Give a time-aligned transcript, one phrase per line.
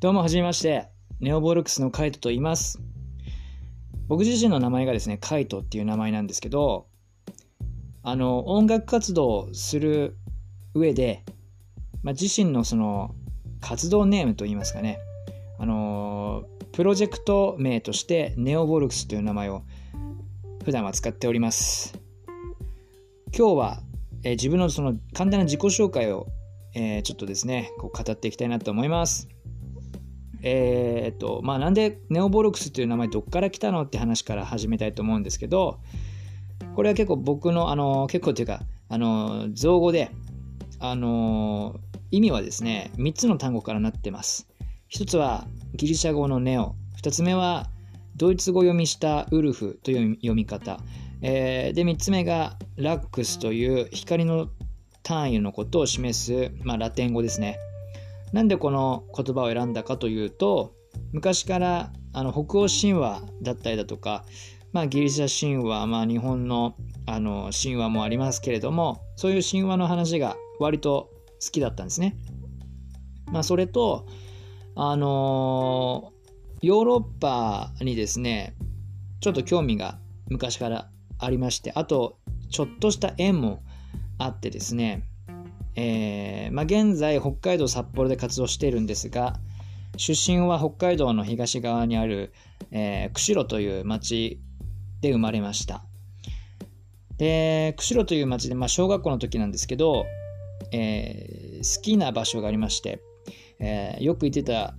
[0.00, 0.86] どうもはじめまして、
[1.18, 2.80] ネオボルクスのカイトと言います。
[4.06, 6.86] 僕自身の名前がですね、カイトっていう名前なんですけど、
[8.04, 10.16] あの、音楽活動をする
[10.72, 11.24] 上で、
[12.04, 13.16] まあ、自身のその
[13.60, 15.00] 活動ネームといいますかね、
[15.58, 19.64] あの、プロジェクト名としてネオボルクスという名前を
[20.64, 21.98] 普段は使っております。
[23.36, 23.82] 今日は、
[24.22, 26.28] え自分のその簡単な自己紹介を、
[26.74, 29.28] えーちょっとですね、こう語っていきたいなと思います。
[30.42, 35.80] えーっとまあなんでネオボルクスという名前どっから来たのって話から始めたいと思うんですけど
[36.74, 40.10] これは結構僕のあの結構というかあの造語で
[40.80, 44.48] あの意味はですね3つの単語からなってます。
[44.88, 46.74] 一つはギリシャ語のネオ。
[46.96, 47.68] 二つ目は
[48.16, 50.80] ドイツ語読みしたウルフという読み方、
[51.20, 54.48] えーで3つ目がラックスという光の
[55.02, 57.58] 単位のことを示す、まあ、ラテン語ですね。
[58.32, 60.74] なんでこの言葉を選んだかというと
[61.12, 64.24] 昔からあの北欧神話だったりだとか、
[64.72, 66.74] まあ、ギリシャ神話、まあ、日本の
[67.06, 71.10] あの神話もありますけれどもそういう神話の話が割と
[71.42, 72.16] 好きだったんですね。
[73.32, 74.06] まあ、それと
[74.74, 76.12] あの
[76.60, 78.54] ヨーロッパにですね
[79.20, 82.18] ちょっと興味が昔からありましてあと
[82.50, 83.62] ちょっとした縁も
[84.18, 85.08] あってですね
[85.80, 89.36] えーまあ、現在北海道札幌で活動しているんですが
[89.96, 92.32] 出身は北海道の東側にある、
[92.72, 94.40] えー釧路という町
[95.00, 95.84] で生まれました。
[97.16, 100.04] で釧路という町で、まあ、小学校の時なんですけど、
[100.72, 103.00] えー好きな場所がありまして、
[103.60, 104.74] えーよく行ってた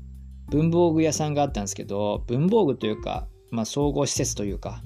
[0.50, 4.84] 文房具屋さんがあったんですけど文房具というか、まあ、総合施設というか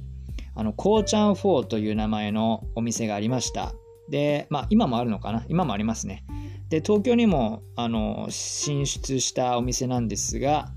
[0.56, 3.74] あのこうちゃん4という名前のお店がありました。
[4.14, 5.44] で、まあ、今もあるのかな？
[5.50, 6.24] 今もありますね。
[6.70, 10.70] で、東京にもあの進出したお店なんですが、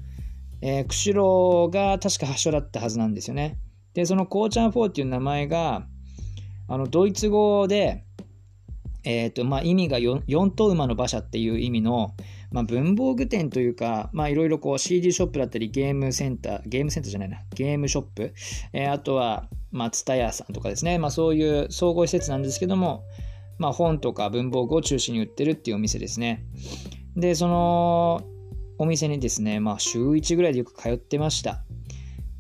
[0.62, 3.58] えー釧路が確か発祥だったはずなんですよね。
[3.92, 5.86] で、そのコーチャン4っていう名前が、
[6.67, 8.05] あのドイツ語で、
[9.05, 12.14] えーとまあ、意味が 4, 4頭馬の馬車っていう意味の、
[12.51, 18.33] まあ、文房具店というか、まあ、いろいろこう CD ショップだったりゲームセンター、ゲームセンターじゃないな、ゲームショップ、
[18.73, 23.05] えーあとは、まあ、ツタヤさんとかですね、まあ、そういう総合施設なんですけども、
[23.58, 26.44] まあ、本とか文房具を中心に売ってるっていうお店ですね。
[27.17, 28.22] で、その
[28.78, 31.62] お店にですね、まあ、週1ぐらいでよく通ってました。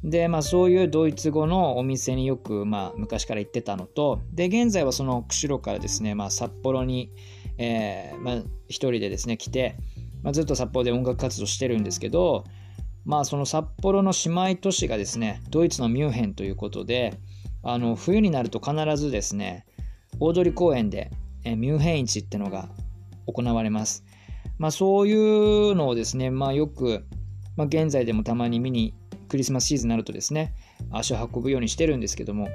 [0.04, 7.10] で、まあ、そういうドイツ語のお店によく、まあ、昔から行ってたのと、で、現在はその釧路からですね、まあ、札幌に、
[7.58, 8.34] えーまあ、
[8.68, 9.76] 一人でですね、来て、
[10.22, 12.44] まあ、ずっと札幌で音楽活動してるんですけど、
[13.04, 17.18] まあ、その札幌の姉妹都市がですね、ドイツのミュンヘンということで、
[17.62, 19.64] あの冬になると必ずですね、
[20.20, 21.10] 大通公園で、
[21.44, 22.68] えミュンヘン市ってのが
[23.26, 24.04] 行われます。
[24.58, 27.04] まあ、そういうのをですね、まあ、よく、
[27.56, 28.94] まあ、現在でもたまに見に
[29.28, 30.54] クリスマスシーズンになるとですね、
[30.90, 32.48] 足を運ぶようにしてるんですけども、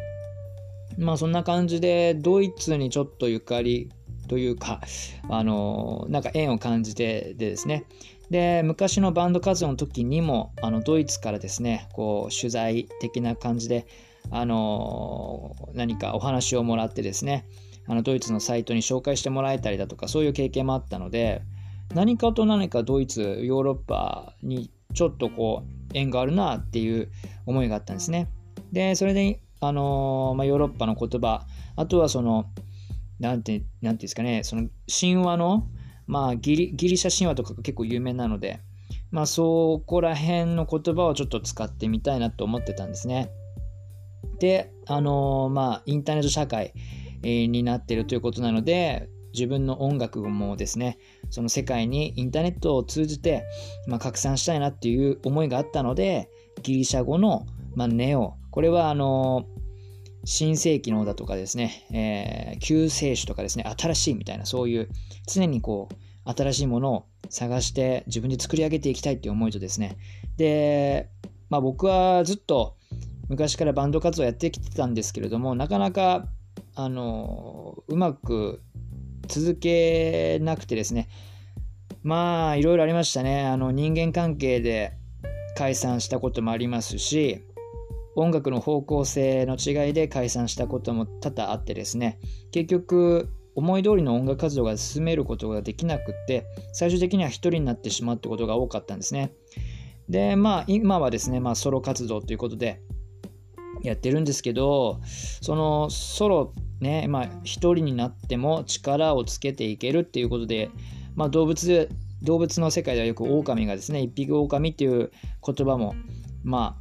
[0.98, 3.92] まあそんな感じでドイツにちょっとゆかり
[4.28, 4.82] というか、
[5.30, 7.86] あのなんか縁を感じてでですね、
[8.30, 13.86] で昔のバンド活動の時にもあのドイツからですねこう取材的な感じで
[14.30, 17.46] あの何かお話をもらってですね
[17.88, 21.42] あのドイツのサイトに紹介してもらえたりだとかそういう経験もあったので
[21.94, 27.12] 何かと何かドイツヨーロッパにちょっとこう縁があるなっていう
[27.46, 28.30] 思いがあったんですね。
[28.72, 31.46] でそれであの、まあ、ヨーロッパの言葉
[31.76, 32.46] あとはその
[33.20, 35.68] なんてなんていうんですかねその神話の
[36.08, 38.62] まあギリギリシャ神話とかが結構有名なので
[39.12, 43.30] まあそこら辺の言葉をちょっと使ってみたいなと思ってたんですね。
[44.42, 46.74] であのまあインターネット社会
[47.24, 50.98] えになっているということなので自分の音楽もですね
[51.30, 53.46] その世界にインターネットを通じて、
[53.88, 56.30] まあ、拡散したいなっていう思いがあったので
[56.64, 59.46] ギリシャ語の、まあ、ネオこれはあの
[60.26, 64.90] 新世紀のだとかですね、えー救世主とかですね新しいみたいなそういう
[65.28, 69.98] 常にこう新しいものを探して自分で作り上げていきたいっていう思いとですね。
[70.38, 71.10] で、
[71.50, 72.78] まあ、僕はずっと
[73.32, 76.26] 昔からバンド活動やってきてたんですけれどもなかなか
[76.76, 78.62] あのうまく
[79.28, 81.08] 続けなくてですね。
[82.04, 83.46] まあいろいろありましたね。
[83.46, 84.92] あの人間関係で
[85.56, 87.42] 解散したこともありますし
[88.18, 92.20] 音楽の方向性の違いで解散したことも多々あってですね。
[92.52, 99.32] 結局思い通りの音楽活動が進めることができなくって最終的には一人になってしまうってことが多かったんですね。
[100.10, 102.82] でまあ今はですね、まあ、ソロ活動ということで
[103.84, 105.00] やってるんですけど
[105.42, 110.70] そのソロねまあ一人になっても力をつけていけるっていうことで、
[111.16, 111.90] まあ、動物
[112.22, 115.12] 動物の世界ではよく狼がですね一匹狼っていう
[115.46, 115.96] 言葉も
[116.44, 116.78] ま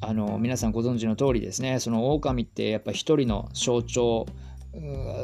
[0.00, 4.26] ああの皆さんご存知の通りですねその狼ってやっぱ一人の象徴、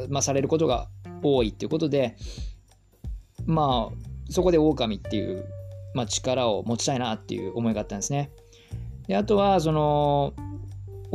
[0.09, 0.89] まあ、されることが
[1.21, 2.17] 多いっていうことで
[3.45, 5.45] まあそこで狼っていう、
[5.93, 8.31] まあ、力を持ちたいなっていう思いがあったんですね。
[9.07, 10.33] であとはその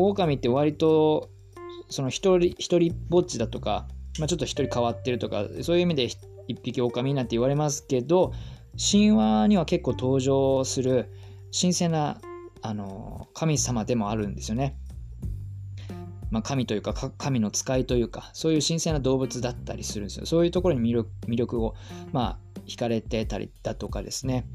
[0.08, 1.30] 狼って割と
[1.88, 3.88] その一人一人ぼっちだとか、
[4.18, 6.04] まあ、ちょっと一人変わってるとかそういう意味で
[6.48, 8.32] 一匹狼なんて言われますけど
[8.78, 11.10] 神話には結構登場する
[11.58, 12.20] 神聖な
[12.62, 14.76] あの神様でもあるんですよね。
[16.30, 21.74] まあ、神というか神の使いというかそういう神聖な動物だったりするんですよそういうところに魅力魅力を
[22.12, 24.46] まあ惹かれてたりだとかですね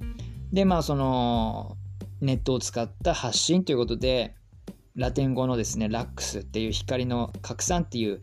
[0.54, 1.76] でまあその
[2.22, 4.36] ネットを使った発信ということで
[4.96, 8.22] ラテン語のですねラックスっていう光の拡散っていう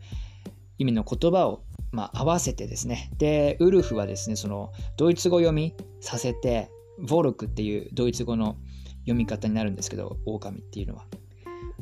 [0.77, 8.57] 意味の言葉をまあ、合わせてですねでウルフはですねそのドイツ語読みさせてヴォルクっていうドイツ語の
[9.01, 11.05] 読み方になるんですけど狼っていうのは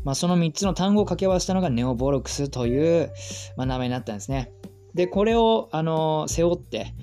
[0.04, 3.12] まあ、その3つの単語を掛け合わせたのがネオボルクスという、
[3.56, 4.52] まあ、名前になったんですね。
[4.94, 6.94] で、これを、あの背負って、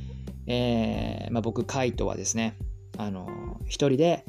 [0.47, 2.57] えーまあ、僕、カイトはですね、
[2.97, 4.25] あの一人で、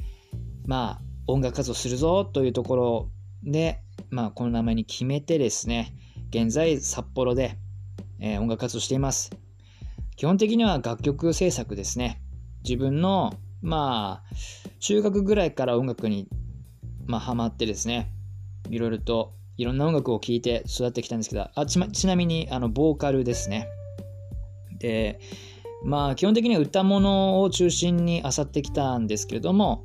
[0.65, 3.09] まあ、音楽活動するぞというところ
[3.43, 5.95] で、まあ、この名前に決めてですね、
[6.29, 7.57] 現在、札幌で、
[8.19, 9.31] えー、音楽活動しています。
[10.15, 12.21] 基本的には楽曲制作ですね。
[12.63, 14.35] 自分の、まあ、
[14.79, 16.27] 中学ぐらいから音楽に、
[17.05, 18.11] まあ、ハマってですね、
[18.69, 23.67] いろいろといろんな音楽を聴いて育ってきたんですけど、あちちなみにあのボーカルですね。
[24.79, 25.19] で、
[25.83, 29.83] まあ基本的には歌物を中心に漁ってきたんですけれども、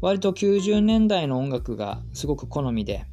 [0.00, 3.04] 割と90年代の音楽がすごく好みで、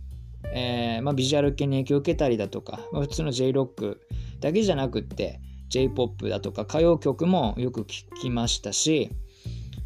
[0.54, 4.02] えー、まあ、ビジュアル系に影響を受けたりだとか、まあ、普通の J ロック
[4.40, 5.40] だけじゃなくって
[5.70, 9.12] J-POP だとか歌謡曲もよく聴きましたし、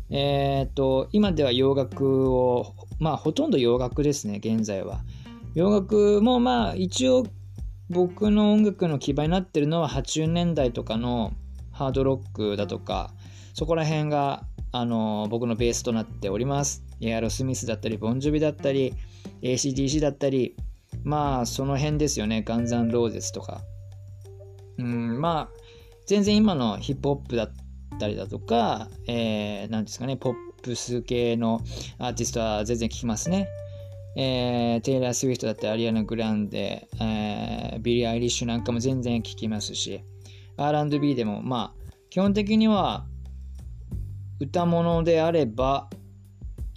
[0.10, 5.02] えー、と今では洋楽をまあほとんど洋楽ですね現在は。
[5.56, 7.26] 洋楽もまあ一応
[7.90, 11.34] 僕の音楽の基盤になってるのは80年代とかの
[11.72, 13.14] ハードロックだとか
[13.54, 16.89] そこら辺があの僕のベースとなっております。
[17.02, 18.94] エアロスミスだったりボンジョビだったり
[19.42, 20.56] ACDC だったり
[21.04, 22.44] まあその辺ですよね。
[22.44, 23.62] ガンズアンローゼスとか。
[24.78, 25.60] うんまあ
[26.06, 27.52] 全然今のヒップホップだっ
[28.00, 31.62] たりだとか、えー、なんですかね、ポップス系の
[32.00, 33.48] アーティストは全然聞きますね。
[34.16, 40.02] えー、テイラー・スウィフトだったり、アリアナ・グランデ、えー、ビリー・アイリッシュなんかも全然聞きますし、
[40.58, 43.06] R&B でも、まあ、基本的には
[44.40, 45.90] 歌物であれば、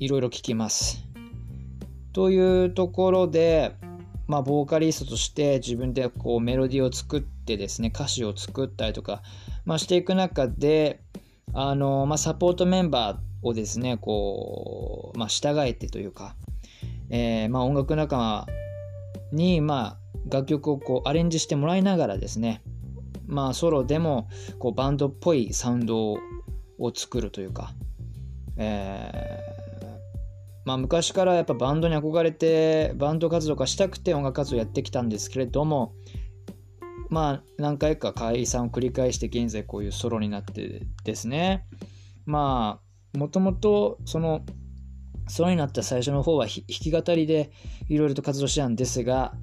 [0.02, 1.04] いろいろ聞きます。
[2.12, 3.76] というところで、
[4.26, 9.22] まあ、ボーカリストとして自分でこうメロディーを作ってですね、歌詞を作ったりとか、
[9.64, 11.00] まあ、していく中で、
[11.54, 16.34] あの、まあ、サポートメンバーをですね、こう、まあ、従えてというか、
[17.08, 18.46] えー、まあ、音楽仲間
[19.30, 19.96] に、まあ、
[20.28, 22.60] 楽曲をこうアレンジしてもらいながらですね、
[23.28, 24.28] まあ、ソロでも
[24.58, 26.18] こうバンドっぽいサウンド
[26.78, 27.72] を作るというか、
[28.56, 29.61] えー、
[30.64, 35.94] まあ、昔からやっぱバンドに憧れてバンド活動がしたくて音楽活動やってきたんですけれども
[37.08, 41.66] まあ何回か解散を繰り返して現在こういうソロになってですね
[42.26, 42.80] ま
[43.14, 44.42] あもともとその
[45.28, 47.52] ソロになった最初の方は弾き語りで
[47.88, 49.34] いろいろと活動してたんですが、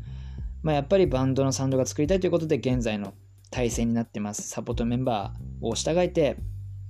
[0.62, 3.14] まあ、やっぱりバンドのサウンドが作りたいということで現在の
[3.52, 4.44] 体制になってます。
[4.44, 6.38] サポートメンバーを従えて、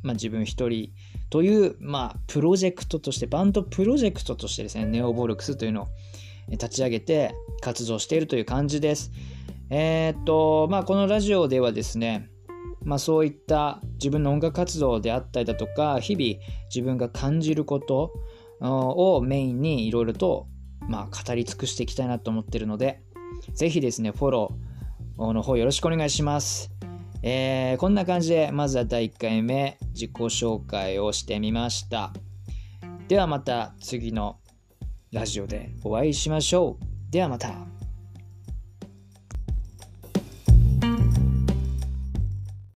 [0.04, 0.92] まあ、自分一人
[1.30, 5.88] という、まあ、プロジェクトとして、バンドプロジェクトとしてですね、ネオボルクスというのを
[6.50, 9.12] 立ち上げて活動しているという感じです。
[9.70, 12.30] えー、っと、まあ、このラジオではですね、
[12.84, 16.44] まあ、そういった自分の音楽活動であったりだとか、日々
[16.74, 18.14] 自分が感じること
[18.62, 20.48] をメインにいろいろと、
[20.88, 23.02] まあ、語り尽くしていきたいなと思っているので、
[23.54, 26.79] ぜひですね、フォローの方よろしくお願いします。
[27.22, 32.14] えー、こんな感じで、まずは第1回目、自己紹介をしてみました。
[33.08, 34.38] ではまた次の
[35.12, 37.12] ラジオでお会いしましょう。
[37.12, 37.79] ではまた。